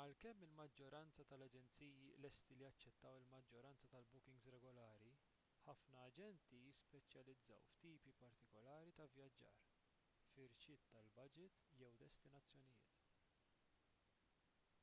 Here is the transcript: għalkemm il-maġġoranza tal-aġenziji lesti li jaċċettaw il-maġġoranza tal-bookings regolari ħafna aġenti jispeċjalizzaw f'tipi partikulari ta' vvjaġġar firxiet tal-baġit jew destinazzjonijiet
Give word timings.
għalkemm 0.00 0.46
il-maġġoranza 0.46 1.26
tal-aġenziji 1.32 2.08
lesti 2.24 2.56
li 2.56 2.64
jaċċettaw 2.66 3.18
il-maġġoranza 3.20 3.90
tal-bookings 3.94 4.48
regolari 4.56 5.12
ħafna 5.68 6.02
aġenti 6.08 6.60
jispeċjalizzaw 6.64 7.62
f'tipi 7.68 8.16
partikulari 8.26 8.96
ta' 9.00 9.08
vvjaġġar 9.16 9.62
firxiet 10.34 10.88
tal-baġit 10.98 11.64
jew 11.84 11.94
destinazzjonijiet 12.04 13.02